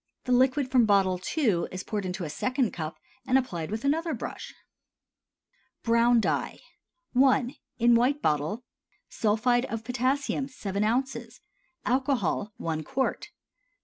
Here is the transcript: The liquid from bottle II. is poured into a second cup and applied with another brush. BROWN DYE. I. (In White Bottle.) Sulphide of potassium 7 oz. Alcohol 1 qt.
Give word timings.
The 0.23 0.31
liquid 0.31 0.71
from 0.71 0.87
bottle 0.87 1.21
II. 1.37 1.65
is 1.71 1.83
poured 1.83 2.07
into 2.07 2.23
a 2.23 2.29
second 2.31 2.71
cup 2.71 2.97
and 3.27 3.37
applied 3.37 3.69
with 3.69 3.85
another 3.85 4.15
brush. 4.15 4.51
BROWN 5.83 6.19
DYE. 6.21 6.57
I. 7.15 7.55
(In 7.77 7.93
White 7.93 8.19
Bottle.) 8.19 8.63
Sulphide 9.09 9.65
of 9.65 9.83
potassium 9.83 10.47
7 10.47 10.83
oz. 10.83 11.39
Alcohol 11.85 12.51
1 12.57 12.83
qt. 12.83 13.25